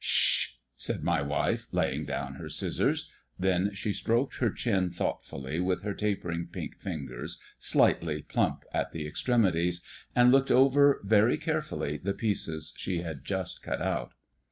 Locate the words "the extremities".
8.93-9.79